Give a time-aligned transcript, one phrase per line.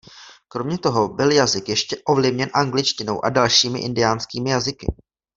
[0.47, 4.87] Kromě toho byl jazyk ještě ovlivněn angličtinou a dalším indiánskými jazyky.